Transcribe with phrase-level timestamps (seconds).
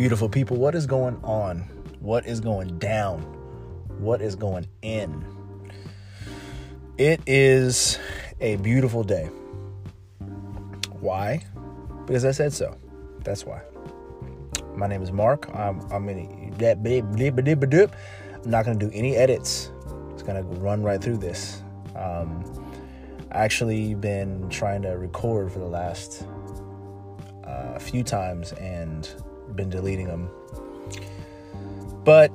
[0.00, 0.56] beautiful people.
[0.56, 1.58] What is going on?
[2.00, 3.20] What is going down?
[3.98, 5.22] What is going in?
[6.96, 7.98] It is
[8.40, 9.26] a beautiful day.
[11.00, 11.44] Why?
[12.06, 12.78] Because I said so.
[13.24, 13.60] That's why.
[14.74, 15.54] My name is Mark.
[15.54, 16.82] I'm, I'm in that
[18.32, 19.70] I'm not to do any edits.
[20.14, 21.62] It's to run right through this.
[21.94, 22.42] Um,
[23.32, 26.26] I actually been trying to record for the last
[27.44, 29.06] uh, few times and
[29.56, 30.30] been deleting them.
[32.04, 32.32] But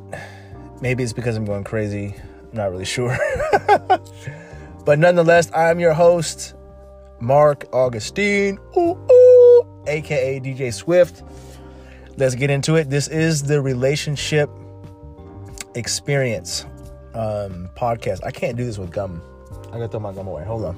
[0.81, 2.15] maybe it's because I'm going crazy.
[2.15, 3.17] I'm not really sure.
[4.85, 6.53] but nonetheless, I'm your host,
[7.19, 11.23] Mark Augustine, ooh, ooh, aka DJ Swift.
[12.17, 12.89] Let's get into it.
[12.89, 14.49] This is the relationship
[15.73, 16.65] experience
[17.13, 18.23] um, podcast.
[18.23, 19.21] I can't do this with gum.
[19.67, 20.43] I gotta throw my gum away.
[20.45, 20.77] Hold on.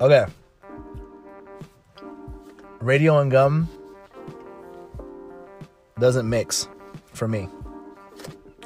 [0.00, 0.26] Okay.
[2.82, 3.68] Radio and gum
[6.00, 6.66] doesn't mix
[7.12, 7.48] for me.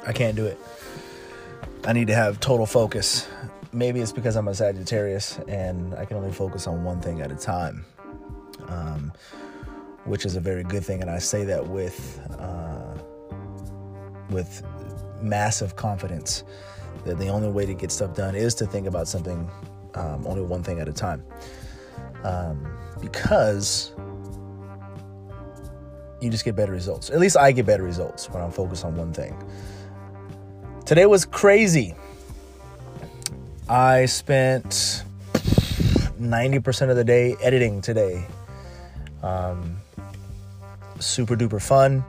[0.07, 0.57] I can't do it.
[1.85, 3.27] I need to have total focus.
[3.71, 7.31] Maybe it's because I'm a Sagittarius and I can only focus on one thing at
[7.31, 7.85] a time,
[8.67, 9.13] um,
[10.05, 11.03] which is a very good thing.
[11.03, 12.97] And I say that with uh,
[14.31, 14.63] with
[15.21, 16.43] massive confidence
[17.05, 19.47] that the only way to get stuff done is to think about something
[19.93, 21.23] um, only one thing at a time.
[22.23, 22.67] Um,
[22.99, 23.93] because
[26.21, 27.09] you just get better results.
[27.09, 29.35] At least I get better results when I'm focused on one thing.
[30.85, 31.95] Today was crazy.
[33.69, 35.03] I spent
[36.19, 38.25] 90% of the day editing today.
[39.21, 39.77] Um,
[40.99, 42.03] super duper fun.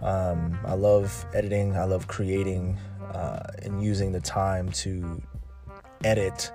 [0.00, 2.76] Um, I love editing, I love creating
[3.12, 5.22] uh, and using the time to
[6.02, 6.50] edit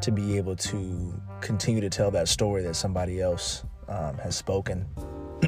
[0.00, 4.86] to be able to continue to tell that story that somebody else um, has spoken.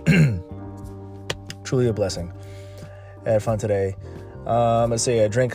[1.70, 2.32] Truly a blessing.
[3.25, 3.94] I had fun today.
[4.44, 5.53] Um, let's see, I drank,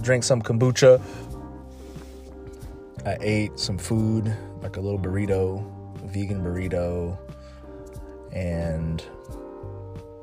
[0.00, 1.02] drank some kombucha.
[3.04, 5.66] I ate some food, like a little burrito,
[6.04, 7.18] vegan burrito,
[8.32, 9.04] and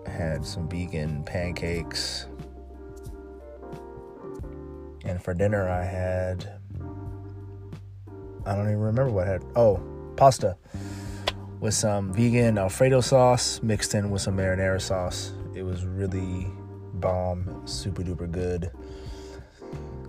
[0.06, 2.28] had some vegan pancakes.
[5.04, 6.54] And for dinner, I had
[8.46, 9.44] I don't even remember what I had.
[9.58, 9.84] Oh,
[10.16, 10.56] pasta
[11.60, 15.34] with some vegan Alfredo sauce mixed in with some marinara sauce.
[15.56, 16.48] It was really
[16.96, 18.72] bomb, super duper good,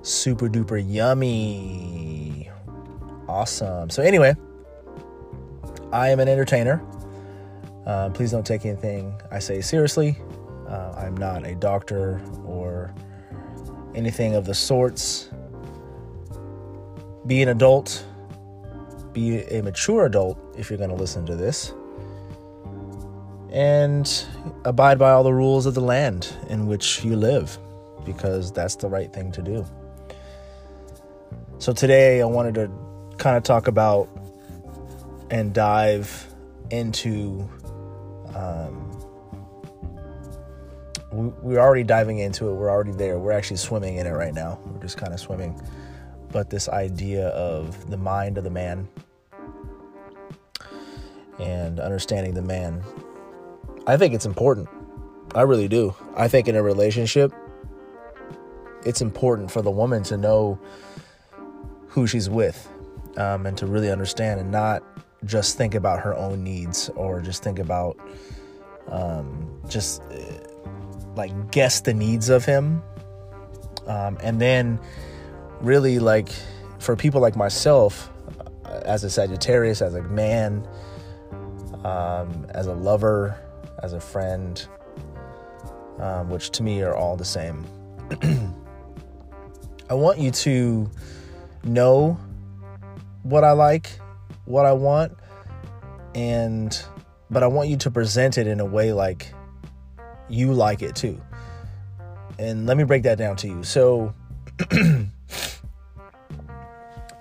[0.03, 2.51] super duper yummy,
[3.29, 3.91] awesome.
[3.91, 4.35] So, anyway,
[5.93, 6.83] I am an entertainer.
[7.87, 10.19] Uh, please don't take anything I say seriously.
[10.69, 12.95] Uh, I'm not a doctor or
[13.95, 15.31] anything of the sorts.
[17.27, 18.05] Be an adult
[19.19, 21.73] be a mature adult if you're going to listen to this
[23.51, 24.27] and
[24.65, 27.59] abide by all the rules of the land in which you live
[28.05, 29.67] because that's the right thing to do.
[31.59, 32.71] So today I wanted to
[33.17, 34.09] kind of talk about
[35.31, 36.27] and dive
[36.71, 37.49] into
[38.35, 38.85] um,
[41.11, 42.55] we, we're already diving into it.
[42.55, 43.19] We're already there.
[43.19, 44.61] We're actually swimming in it right now.
[44.67, 45.61] We're just kind of swimming.
[46.31, 48.87] But this idea of the mind of the man
[51.39, 52.83] and understanding the man.
[53.87, 54.69] I think it's important.
[55.35, 55.95] I really do.
[56.17, 57.33] I think in a relationship,
[58.85, 60.59] it's important for the woman to know
[61.89, 62.69] who she's with
[63.17, 64.83] um, and to really understand and not
[65.25, 67.99] just think about her own needs or just think about
[68.89, 70.17] um, just uh,
[71.17, 72.83] like guess the needs of him.
[73.87, 74.79] Um, and then
[75.61, 76.29] really like
[76.79, 78.11] for people like myself,
[78.65, 80.67] uh, as a Sagittarius, as a man,
[81.85, 83.39] um, as a lover,
[83.83, 84.67] as a friend,
[85.99, 87.65] um, which to me are all the same.
[89.91, 90.91] I want you to
[91.65, 92.19] know
[93.23, 93.99] what I like,
[94.45, 95.17] what I want,
[96.15, 96.79] and
[97.31, 99.33] but I want you to present it in a way like
[100.29, 101.21] you like it too.
[102.39, 103.63] And let me break that down to you.
[103.65, 104.15] So,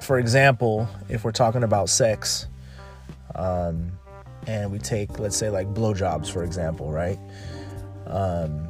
[0.01, 2.47] for example, if we're talking about sex,
[3.35, 3.91] um,
[4.47, 7.19] and we take, let's say, like blowjobs, for example, right?
[8.07, 8.67] Um,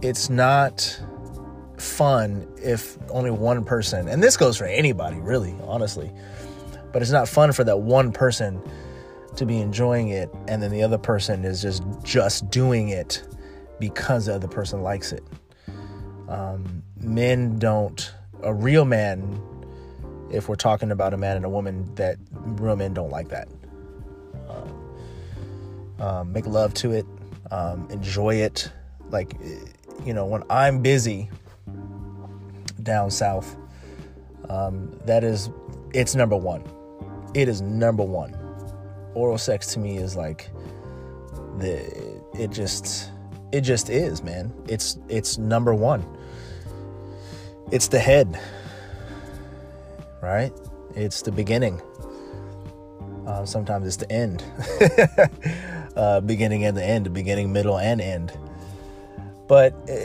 [0.00, 1.00] it's not
[1.76, 6.10] fun if only one person, and this goes for anybody, really, honestly,
[6.92, 8.62] but it's not fun for that one person
[9.36, 13.22] to be enjoying it and then the other person is just just doing it
[13.78, 15.24] because the other person likes it.
[16.28, 18.12] Um, men don't.
[18.42, 19.40] A real man
[20.30, 23.48] if we're talking about a man and a woman that real men don't like that.
[24.48, 27.06] Um, um, make love to it,
[27.50, 28.70] um, enjoy it.
[29.10, 29.36] Like,
[30.04, 31.28] you know, when I'm busy
[32.82, 33.56] down south,
[34.48, 35.50] um, that is,
[35.92, 36.64] it's number one.
[37.34, 38.36] It is number one.
[39.14, 40.50] Oral sex to me is like
[41.58, 43.10] the, it just,
[43.52, 44.52] it just is, man.
[44.68, 46.04] It's, it's number one.
[47.70, 48.40] It's the head
[50.20, 50.52] right?
[50.94, 51.80] It's the beginning.
[53.26, 54.42] Uh, sometimes it's the end.
[55.96, 58.32] uh, beginning and the end, beginning, middle, and end.
[59.46, 59.96] But uh,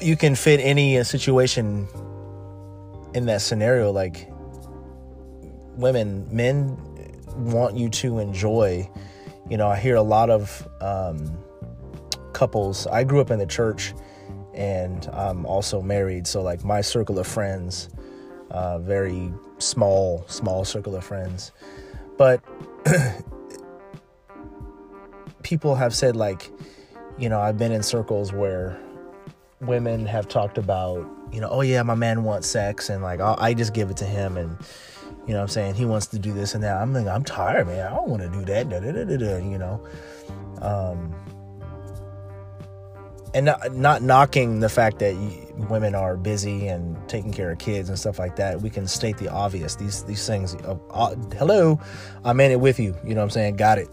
[0.00, 1.88] you can fit any uh, situation
[3.14, 3.90] in that scenario.
[3.92, 4.28] Like
[5.76, 6.76] women, men
[7.36, 8.88] want you to enjoy.
[9.48, 11.38] You know, I hear a lot of um,
[12.32, 12.86] couples.
[12.86, 13.94] I grew up in the church
[14.54, 16.26] and I'm also married.
[16.26, 17.88] So, like, my circle of friends
[18.50, 21.52] uh, very small, small circle of friends.
[22.16, 22.42] But
[25.42, 26.50] people have said, like,
[27.18, 28.78] you know, I've been in circles where
[29.60, 33.36] women have talked about, you know, oh yeah, my man wants sex, and like, I'll,
[33.38, 34.56] I just give it to him, and
[35.26, 36.76] you know, I'm saying he wants to do this and that.
[36.76, 37.86] I'm like, I'm tired, man.
[37.86, 38.70] I don't want to do that.
[38.70, 39.84] Da, da, da, you know.
[40.62, 41.14] Um,
[43.34, 45.14] and not, not knocking the fact that
[45.68, 48.60] women are busy and taking care of kids and stuff like that.
[48.62, 49.76] We can state the obvious.
[49.76, 50.54] These these things.
[50.56, 51.80] Uh, uh, hello,
[52.24, 52.96] I'm in it with you.
[53.04, 53.56] You know what I'm saying?
[53.56, 53.88] Got it.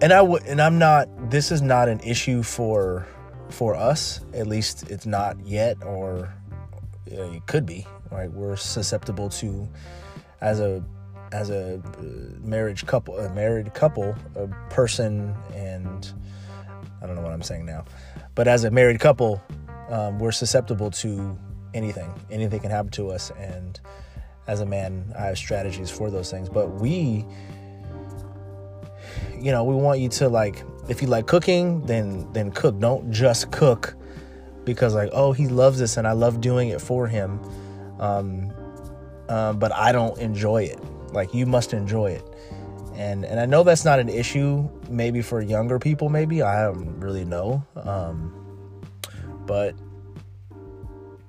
[0.00, 1.08] And I would, and I'm not.
[1.30, 3.06] This is not an issue for
[3.48, 4.20] for us.
[4.34, 6.32] At least it's not yet, or
[7.10, 7.86] you know, it could be.
[8.10, 8.30] Right?
[8.30, 9.68] We're susceptible to
[10.40, 10.84] as a
[11.32, 12.02] as a uh,
[12.42, 16.12] marriage couple, a married couple, a person and
[17.04, 17.84] I don't know what I'm saying now.
[18.34, 19.42] But as a married couple,
[19.90, 21.38] um, we're susceptible to
[21.74, 22.10] anything.
[22.30, 23.30] Anything can happen to us.
[23.38, 23.78] And
[24.46, 26.48] as a man, I have strategies for those things.
[26.48, 27.26] But we,
[29.38, 32.80] you know, we want you to like, if you like cooking, then then cook.
[32.80, 33.94] Don't just cook
[34.64, 37.38] because like, oh, he loves this and I love doing it for him.
[38.00, 38.50] Um,
[39.28, 40.78] uh, but I don't enjoy it.
[41.12, 42.24] Like you must enjoy it
[42.96, 46.42] and and I know that's not an issue maybe for younger people maybe.
[46.42, 47.64] I don't really know.
[47.76, 48.32] Um,
[49.46, 49.74] but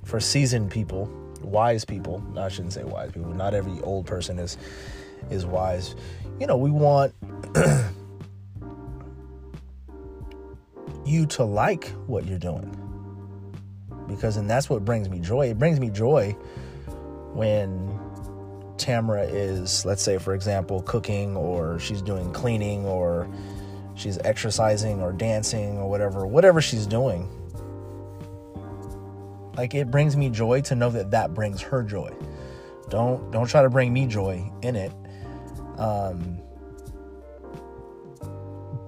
[0.04, 1.10] for seasoned people
[1.42, 4.58] wise people I shouldn't say wise people not every old person is
[5.30, 5.96] is wise.
[6.40, 7.14] You know we want
[11.06, 12.82] you to like what you're doing.
[14.08, 15.50] Because and that's what brings me joy.
[15.50, 16.36] It brings me joy
[17.34, 18.00] when
[18.77, 23.30] Tamara is, let's say, for example, cooking or she's doing cleaning or
[23.95, 27.30] she's exercising or dancing or whatever, whatever she's doing.
[29.56, 32.13] Like it brings me joy to know that that brings her joy.
[32.89, 34.92] Don't don't try to bring me joy in it.
[35.78, 36.39] Um,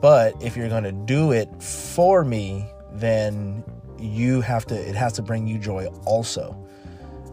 [0.01, 3.63] but if you're gonna do it for me, then
[3.97, 4.75] you have to.
[4.75, 6.55] It has to bring you joy also,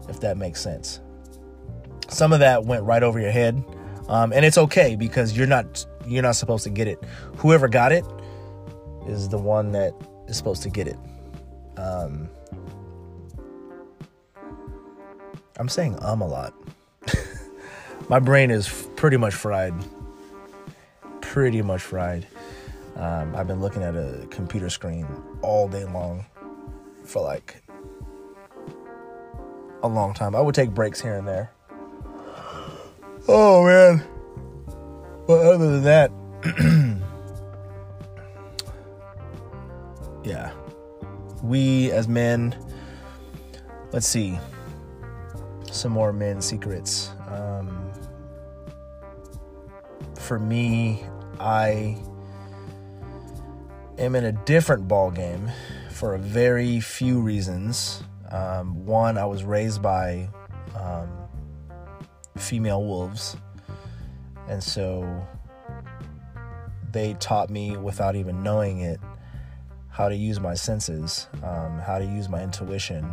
[0.07, 1.01] if that makes sense
[2.09, 3.63] some of that went right over your head.
[4.07, 7.03] Um, and it's okay because you're not you're not supposed to get it.
[7.37, 8.05] Whoever got it
[9.07, 9.93] is the one that
[10.27, 10.97] is supposed to get it.
[11.77, 12.29] Um,
[15.57, 16.53] i'm saying um a lot.
[18.09, 19.73] My brain is pretty much fried.
[21.21, 22.27] Pretty much fried.
[22.95, 25.05] Um, i've been looking at a computer screen
[25.41, 26.25] all day long
[27.03, 27.61] for like
[29.83, 30.35] a long time.
[30.35, 31.51] I would take breaks here and there
[33.27, 34.03] Oh man.
[35.27, 36.11] But other than that,
[40.23, 40.51] yeah.
[41.41, 42.55] We as men,
[43.91, 44.37] let's see.
[45.71, 47.09] Some more men secrets.
[47.27, 47.91] Um,
[50.19, 51.03] for me,
[51.39, 51.97] I
[53.97, 55.49] am in a different ball game
[55.91, 58.03] for a very few reasons.
[58.31, 60.29] Um, one, I was raised by
[62.45, 63.35] female wolves.
[64.47, 65.27] And so
[66.91, 68.99] they taught me without even knowing it
[69.89, 73.11] how to use my senses, um, how to use my intuition.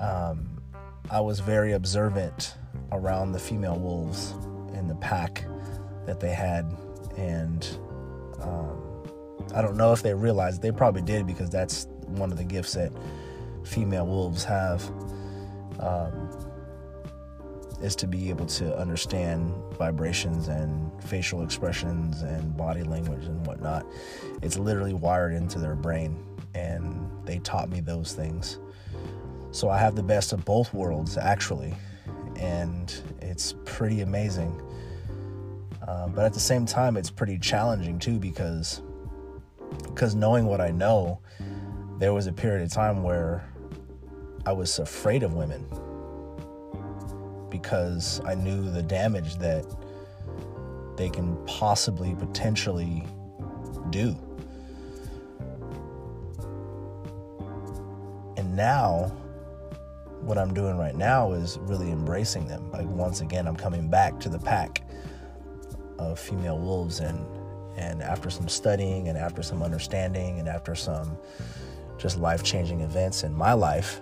[0.00, 0.62] Um,
[1.10, 2.54] I was very observant
[2.92, 4.32] around the female wolves
[4.74, 5.44] in the pack
[6.06, 6.64] that they had.
[7.16, 7.66] And
[8.40, 8.82] um,
[9.54, 12.74] I don't know if they realized, they probably did because that's one of the gifts
[12.74, 12.92] that
[13.64, 14.82] female wolves have.
[15.80, 16.25] Um,
[17.80, 23.86] is to be able to understand vibrations and facial expressions and body language and whatnot.
[24.42, 28.58] It's literally wired into their brain, and they taught me those things.
[29.50, 31.74] So I have the best of both worlds, actually,
[32.36, 34.60] and it's pretty amazing.
[35.86, 38.82] Uh, but at the same time, it's pretty challenging too because
[39.84, 41.20] because knowing what I know,
[41.98, 43.48] there was a period of time where
[44.44, 45.66] I was afraid of women
[47.58, 49.64] because I knew the damage that
[50.96, 53.02] they can possibly potentially
[53.90, 54.16] do.
[58.36, 59.12] And now,
[60.20, 62.70] what I'm doing right now is really embracing them.
[62.72, 64.82] Like, once again, I'm coming back to the pack
[65.98, 67.24] of female wolves and
[67.78, 71.16] and after some studying and after some understanding and after some
[71.98, 74.00] just life-changing events in my life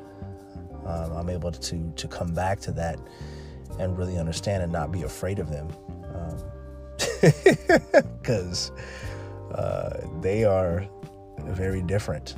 [0.86, 2.98] um, i'm able to to come back to that
[3.78, 5.68] and really understand and not be afraid of them
[8.12, 8.76] because um,
[9.54, 9.90] uh,
[10.20, 10.86] they are
[11.38, 12.34] very different.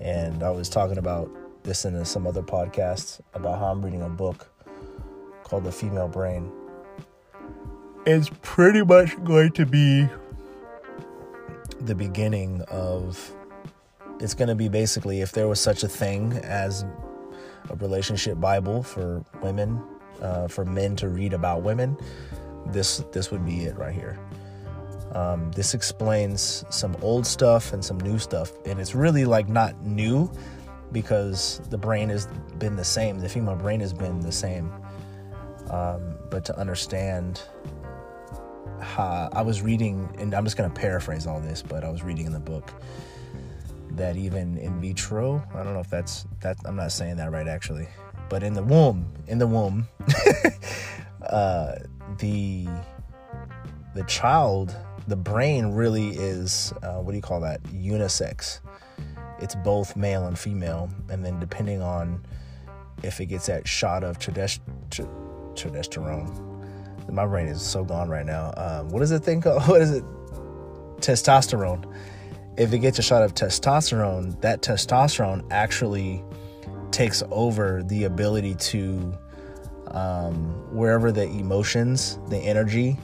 [0.00, 1.30] And i was talking about
[1.62, 4.46] this in some other podcasts about how i'm reading a book
[5.42, 6.50] called the female brain.
[8.04, 10.08] It's pretty much going to be
[11.80, 13.32] the beginning of
[14.18, 16.84] it's going to be basically if there was such a thing as
[17.70, 19.82] a relationship bible for women
[20.22, 21.96] uh, for men to read about women
[22.72, 24.18] this this would be it right here.
[25.12, 28.52] Um, this explains some old stuff and some new stuff.
[28.66, 30.30] And it's really like not new
[30.92, 32.26] because the brain has
[32.58, 33.18] been the same.
[33.18, 34.72] The female brain has been the same.
[35.70, 37.42] Um, but to understand
[38.98, 42.26] I was reading, and I'm just going to paraphrase all this, but I was reading
[42.26, 42.72] in the book
[43.92, 46.58] that even in vitro, I don't know if that's that.
[46.66, 47.88] I'm not saying that right actually,
[48.28, 49.88] but in the womb, in the womb,
[51.28, 51.76] uh,
[52.18, 52.66] the
[53.94, 54.76] the child,
[55.08, 57.62] the brain really is uh, what do you call that?
[57.64, 58.60] Unisex.
[59.38, 62.24] It's both male and female, and then depending on
[63.02, 65.06] if it gets that shot of testosterone
[67.12, 68.52] my brain is so gone right now.
[68.56, 69.62] Um, what is the thing called?
[69.68, 70.04] What is it?
[70.98, 71.92] Testosterone.
[72.56, 76.24] If it gets a shot of testosterone, that testosterone actually
[76.92, 79.16] takes over the ability to
[79.88, 80.34] um,
[80.74, 82.98] wherever the emotions, the energy,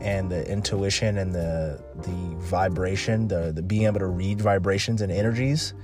[0.00, 5.12] and the intuition and the the vibration, the the being able to read vibrations and
[5.12, 5.74] energies,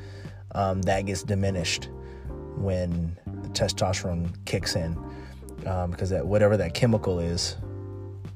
[0.55, 1.91] um, that gets diminished
[2.57, 4.97] when the testosterone kicks in
[5.67, 7.57] um, because that whatever that chemical is,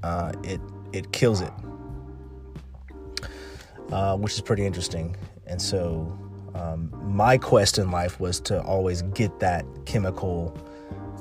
[0.03, 0.61] uh, it
[0.93, 1.53] it kills it,
[3.93, 5.17] uh, which is pretty interesting.
[5.47, 6.19] And so,
[6.55, 10.57] um, my quest in life was to always get that chemical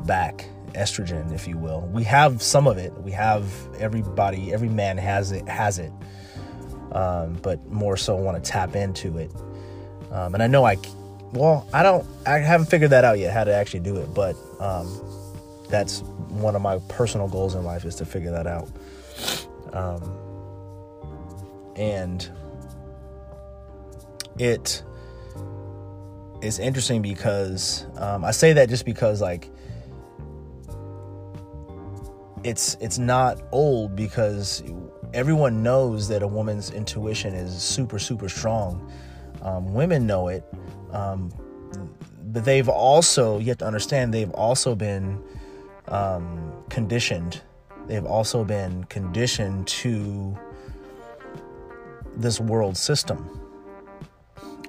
[0.06, 1.82] back, estrogen, if you will.
[1.94, 2.94] We have some of it.
[3.02, 5.92] We have everybody, every man has it, has it,
[6.92, 9.32] um, but more so want to tap into it.
[10.12, 10.78] Um, and I know I,
[11.34, 14.36] well, I don't, I haven't figured that out yet how to actually do it, but
[14.60, 14.88] um,
[15.70, 18.70] that's one of my personal goals in life is to figure that out.
[19.74, 20.18] Um,
[21.76, 22.28] and
[24.40, 24.84] it
[26.42, 29.50] is interesting because um, I say that just because like
[32.44, 34.64] it's it's not old because
[35.14, 38.92] everyone knows that a woman's intuition is super super strong.
[39.42, 40.44] Um, women know it,
[40.92, 41.32] um,
[42.32, 45.22] but they've also you have to understand they've also been
[45.90, 47.42] um, conditioned.
[47.88, 50.38] They've also been conditioned to
[52.16, 53.28] this world system.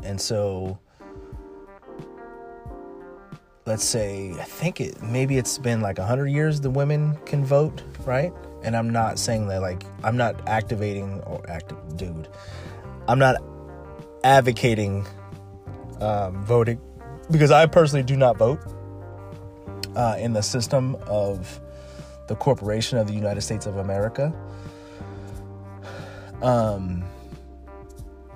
[0.03, 0.79] And so,
[3.67, 7.83] let's say, I think it maybe it's been like 100 years the women can vote,
[8.05, 8.33] right?
[8.63, 12.29] And I'm not saying that, like, I'm not activating or active, dude.
[13.09, 13.37] I'm not
[14.23, 15.07] advocating
[16.01, 16.81] um, voting
[17.31, 18.61] because I personally do not vote
[19.97, 21.61] uh, in the system of
[22.29, 24.33] the corporation of the United States of America.
[26.43, 27.05] Um,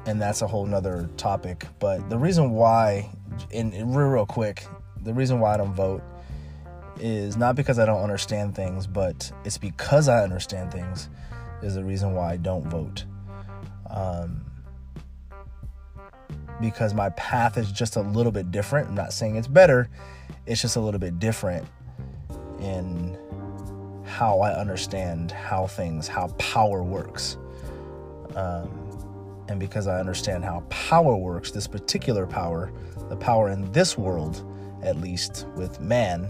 [0.07, 1.67] and that's a whole nother topic.
[1.79, 3.11] But the reason why,
[3.51, 4.67] in, in real, real quick,
[5.05, 6.03] the reason why I don't vote
[6.99, 11.09] is not because I don't understand things, but it's because I understand things
[11.63, 13.05] is the reason why I don't vote.
[13.91, 14.45] Um,
[16.61, 18.89] because my path is just a little bit different.
[18.89, 19.89] I'm not saying it's better,
[20.47, 21.67] it's just a little bit different
[22.61, 23.19] in
[24.05, 27.37] how I understand how things, how power works.
[28.37, 28.81] Um,
[29.49, 32.73] and because I understand how power works, this particular power,
[33.09, 34.45] the power in this world,
[34.85, 36.29] at least with man,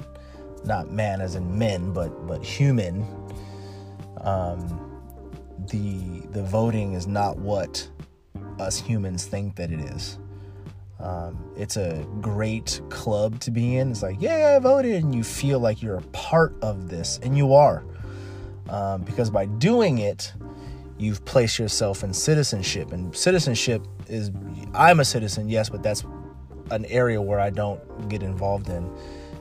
[0.64, 3.06] not man as in men, but but human.
[4.20, 4.80] Um,
[5.70, 7.88] the the voting is not what
[8.58, 10.18] us humans think that it is.
[11.00, 13.90] Um, it's a great club to be in.
[13.90, 17.36] It's like, yeah, I voted, and you feel like you're a part of this, and
[17.36, 17.84] you are.
[18.70, 20.32] Um, because by doing it,
[20.98, 22.92] you've placed yourself in citizenship.
[22.92, 24.30] And citizenship is,
[24.72, 26.04] I'm a citizen, yes, but that's
[26.70, 28.90] an area where I don't get involved in,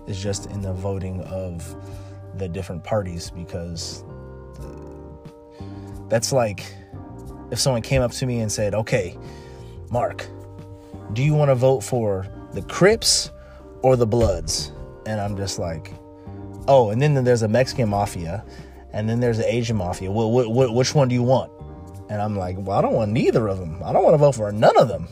[0.07, 1.75] is just in the voting of
[2.37, 4.03] the different parties because
[6.09, 6.65] that's like
[7.51, 9.17] if someone came up to me and said, okay,
[9.89, 10.27] Mark,
[11.13, 13.31] do you want to vote for the Crips
[13.81, 14.71] or the Bloods?
[15.05, 15.93] And I'm just like,
[16.67, 18.43] oh, and then there's a Mexican mafia,
[18.91, 20.11] and then there's an Asian mafia.
[20.11, 20.31] Well,
[20.73, 21.51] which one do you want?
[22.09, 23.81] And I'm like, well, I don't want neither of them.
[23.83, 25.07] I don't want to vote for none of them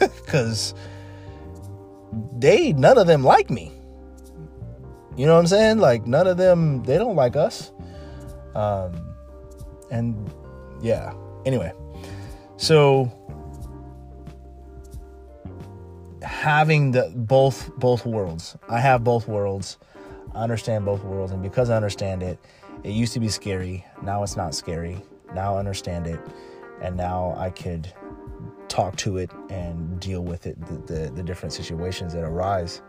[0.24, 0.74] because
[2.38, 3.72] they, none of them like me.
[5.16, 5.78] You know what I'm saying?
[5.78, 7.72] Like, none of them, they don't like us.
[8.54, 9.14] Um,
[9.90, 10.30] and
[10.80, 11.12] yeah,
[11.44, 11.72] anyway,
[12.56, 13.12] so
[16.22, 18.56] having the both both worlds.
[18.68, 19.78] I have both worlds.
[20.34, 22.38] I understand both worlds, and because I understand it,
[22.84, 23.84] it used to be scary.
[24.02, 25.02] Now it's not scary.
[25.34, 26.20] Now I understand it,
[26.80, 27.92] and now I could
[28.68, 32.82] talk to it and deal with it, the, the, the different situations that arise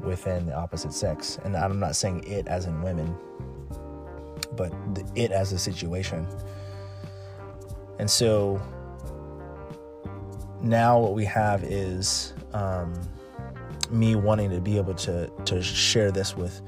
[0.00, 1.38] within the opposite sex.
[1.44, 3.16] And I'm not saying it as in women,
[4.52, 6.26] but the, it as a situation.
[7.98, 8.60] And so
[10.62, 12.94] now what we have is um,
[13.90, 16.60] me wanting to be able to to share this with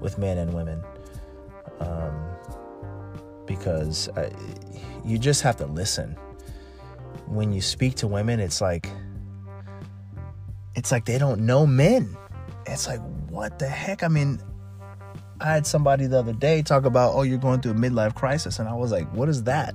[0.00, 0.82] with men and women
[1.80, 2.36] um,
[3.46, 4.30] because I,
[5.04, 6.16] you just have to listen
[7.28, 8.88] when you speak to women it's like
[10.74, 12.16] it's like they don't know men
[12.66, 14.40] it's like what the heck i mean
[15.40, 18.58] i had somebody the other day talk about oh you're going through a midlife crisis
[18.58, 19.74] and i was like what is that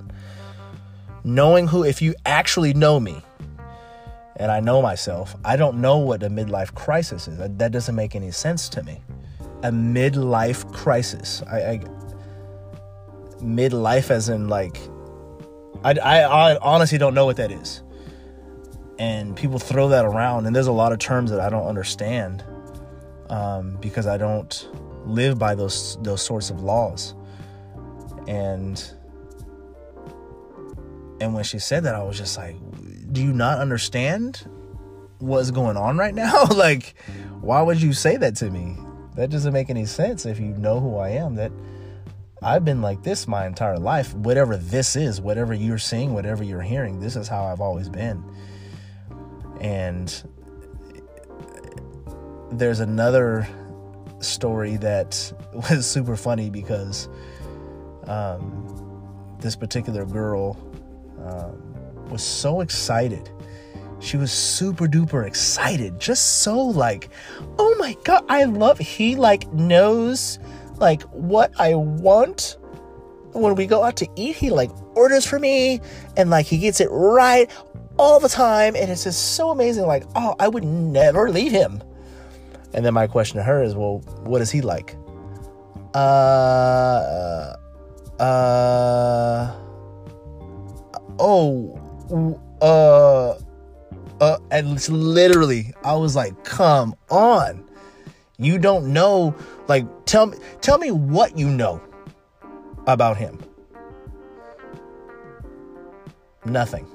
[1.24, 3.22] knowing who if you actually know me
[4.42, 7.38] and I know myself, I don't know what a midlife crisis is.
[7.38, 9.00] That, doesn't make any sense to me.
[9.62, 11.44] A midlife crisis.
[11.44, 11.78] I, I
[13.38, 14.80] midlife as in like
[15.84, 17.82] I, I, I honestly don't know what that is.
[19.00, 22.44] And people throw that around, and there's a lot of terms that I don't understand
[23.30, 24.70] um, because I don't
[25.06, 27.16] live by those those sorts of laws.
[28.28, 28.80] And
[31.20, 32.56] and when she said that, I was just like,
[33.12, 34.48] do you not understand
[35.20, 36.46] what's going on right now?
[36.56, 36.96] like,
[37.40, 38.78] why would you say that to me?
[39.16, 41.36] That doesn't make any sense if you know who I am.
[41.36, 41.52] That
[42.44, 44.16] I've been like this my entire life.
[44.16, 48.24] Whatever this is, whatever you're seeing, whatever you're hearing, this is how I've always been.
[49.60, 50.12] And
[52.52, 53.48] there's another
[54.20, 57.10] story that was super funny because
[58.08, 60.58] um, this particular girl
[61.24, 63.30] um, was so excited.
[64.00, 66.00] She was super duper excited.
[66.00, 67.10] Just so like,
[67.60, 70.40] oh my god, I love he like knows
[70.82, 72.58] like what I want.
[73.34, 75.80] When we go out to eat, he like orders for me
[76.18, 77.50] and like he gets it right
[77.98, 81.82] all the time and it's just so amazing like, oh, I would never leave him.
[82.74, 84.98] And then my question to her is, well, what is he like?
[85.94, 87.56] Uh
[88.20, 89.56] uh
[91.20, 91.82] oh
[92.62, 93.34] uh,
[94.20, 97.68] uh, and it's literally, I was like, come on.
[98.42, 99.36] You don't know,
[99.68, 101.82] like, tell me, tell me what you know
[102.88, 103.40] about him.
[106.44, 106.88] Nothing.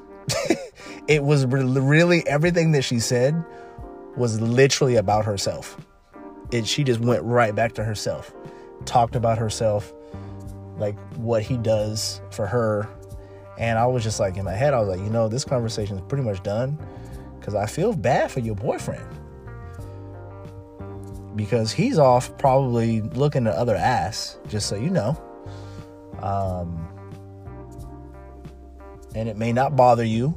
[1.09, 3.45] it was really everything that she said
[4.17, 5.77] was literally about herself.
[6.51, 8.35] It, she just went right back to herself,
[8.85, 9.95] talked about herself,
[10.79, 12.89] like what he does for her,
[13.59, 15.97] and I was just like, in my head, I was like, you know, this conversation
[15.97, 16.79] is pretty much done
[17.39, 19.05] because I feel bad for your boyfriend.
[21.37, 25.21] Because he's off probably looking at other ass, just so you know.
[26.23, 26.89] Um,
[29.15, 30.37] and it may not bother you,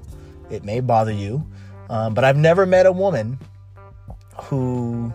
[0.50, 1.48] it may bother you.
[1.90, 3.40] Um, but I've never met a woman
[4.44, 5.12] who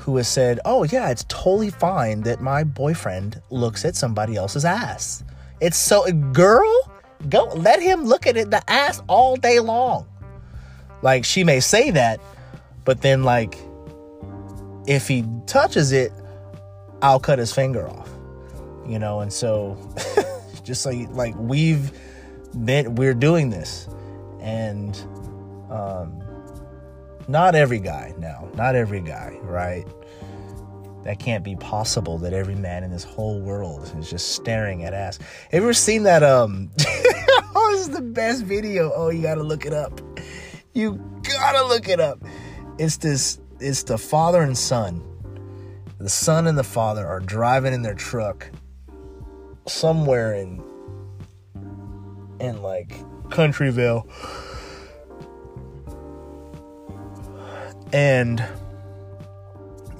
[0.00, 4.64] who has said, "Oh yeah, it's totally fine that my boyfriend looks at somebody else's
[4.64, 5.22] ass."
[5.60, 6.92] It's so girl,
[7.28, 10.06] go let him look at it the ass all day long.
[11.02, 12.20] Like she may say that,
[12.88, 13.58] but then like
[14.86, 16.10] if he touches it,
[17.02, 18.08] I'll cut his finger off.
[18.86, 19.76] You know, and so
[20.64, 21.92] just like like we've
[22.64, 23.86] been we're doing this
[24.40, 24.96] and
[25.70, 26.18] um
[27.28, 29.86] not every guy now not every guy right
[31.04, 34.94] that can't be possible that every man in this whole world is just staring at
[34.94, 35.18] ass.
[35.50, 36.70] Have you ever seen that um
[37.54, 38.90] oh, this is the best video.
[38.94, 40.00] Oh, you gotta look it up.
[40.72, 42.24] You gotta look it up.
[42.78, 43.40] It's this.
[43.60, 45.02] It's the father and son.
[45.98, 48.48] The son and the father are driving in their truck
[49.66, 50.62] somewhere in
[52.40, 52.90] in like
[53.30, 54.08] Countryville.
[57.92, 58.44] And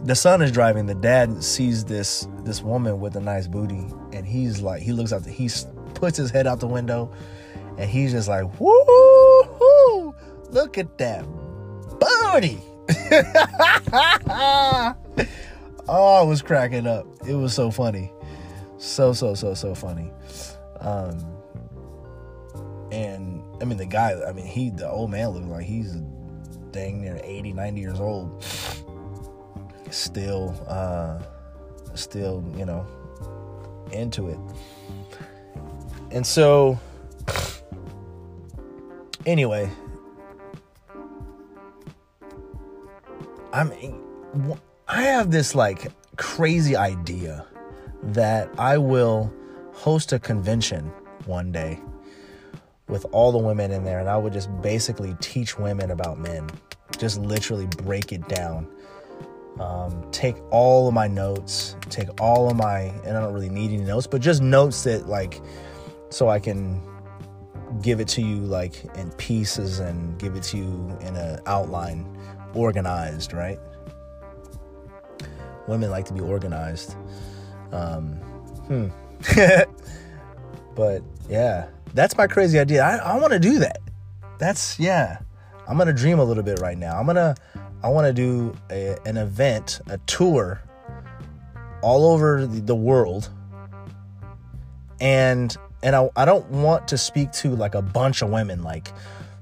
[0.04, 0.86] the son is driving.
[0.86, 5.12] The dad sees this this woman with a nice booty, and he's like, he looks
[5.12, 5.24] out.
[5.24, 5.50] The, he
[5.94, 7.12] puts his head out the window,
[7.76, 10.14] and he's just like, "Woo!
[10.50, 11.26] Look at that
[12.32, 12.60] booty!"
[15.88, 17.06] oh, I was cracking up.
[17.26, 18.12] It was so funny,
[18.78, 20.10] so so so so funny.
[20.80, 21.18] Um,
[22.90, 24.14] and I mean, the guy.
[24.26, 25.96] I mean, he the old man looked like he's
[26.70, 28.44] dang near 80, 90 years old
[29.90, 31.18] still uh
[31.94, 32.86] still you know
[33.92, 34.38] into it
[36.10, 36.78] and so
[39.26, 39.68] anyway
[43.58, 43.72] i'm
[44.88, 47.44] i have this like crazy idea
[48.02, 49.32] that i will
[49.72, 50.84] host a convention
[51.26, 51.80] one day
[52.88, 56.48] with all the women in there and i would just basically teach women about men.
[56.98, 58.66] Just literally break it down.
[59.60, 63.72] Um, take all of my notes, take all of my, and I don't really need
[63.72, 65.40] any notes, but just notes that like,
[66.10, 66.80] so I can
[67.82, 72.06] give it to you like in pieces and give it to you in an outline,
[72.54, 73.58] organized, right?
[75.66, 76.96] Women like to be organized.
[77.72, 78.14] Um,
[78.66, 78.88] hmm.
[80.74, 82.82] but yeah, that's my crazy idea.
[82.82, 83.78] I, I want to do that.
[84.38, 85.18] That's, yeah.
[85.66, 86.98] I'm to dream a little bit right now.
[86.98, 87.34] I'm to,
[87.82, 90.62] I want to do a, an event, a tour
[91.82, 93.30] all over the world.
[95.00, 98.92] And and I, I don't want to speak to like a bunch of women, like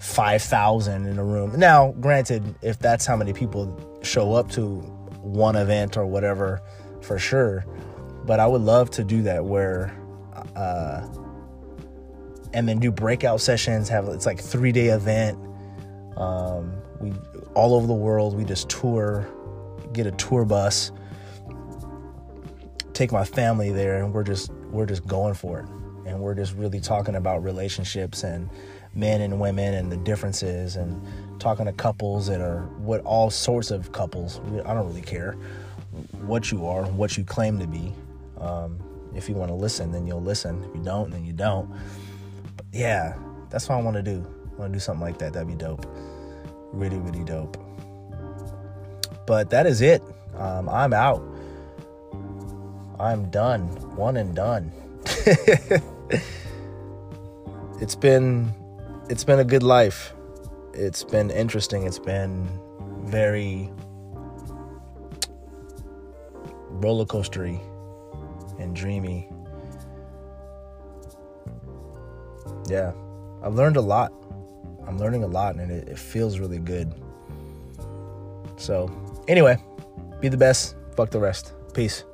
[0.06, 1.58] 5,000 in a room.
[1.58, 4.76] Now, granted, if that's how many people show up to
[5.20, 6.62] one event or whatever,
[7.02, 7.66] for sure.
[8.24, 9.92] But I would love to do that where,
[10.54, 11.06] uh,
[12.54, 13.88] and then do breakout sessions.
[13.88, 15.38] Have it's like three day event.
[16.16, 17.12] Um, we
[17.54, 18.36] all over the world.
[18.36, 19.28] We just tour,
[19.92, 20.92] get a tour bus,
[22.92, 25.68] take my family there, and we're just we're just going for it.
[26.08, 28.48] And we're just really talking about relationships and
[28.96, 31.00] men and women and the differences and
[31.38, 34.40] talking to couples that are what all sorts of couples.
[34.64, 35.32] I don't really care
[36.22, 37.92] what you are, what you claim to be.
[38.40, 38.80] Um,
[39.14, 40.64] if you want to listen, then you'll listen.
[40.64, 41.70] If you don't, then you don't.
[42.56, 43.14] But yeah,
[43.50, 44.26] that's what I want to do.
[44.56, 45.32] I want to do something like that.
[45.32, 45.86] That'd be dope
[46.76, 47.56] really, really dope.
[49.26, 50.02] But that is it.
[50.36, 51.22] Um, I'm out.
[53.00, 53.68] I'm done.
[53.96, 54.72] One and done.
[57.80, 58.52] it's been
[59.08, 60.12] it's been a good life.
[60.74, 61.86] It's been interesting.
[61.86, 62.48] It's been
[63.04, 63.70] very
[66.70, 67.60] roller coastery
[68.58, 69.28] and dreamy.
[72.68, 72.92] Yeah,
[73.42, 74.12] I've learned a lot.
[74.86, 76.92] I'm learning a lot and it, it feels really good.
[78.56, 78.90] So,
[79.28, 79.58] anyway,
[80.20, 80.76] be the best.
[80.96, 81.52] Fuck the rest.
[81.74, 82.04] Peace.